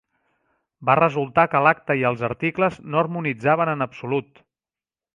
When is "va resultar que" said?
0.89-1.61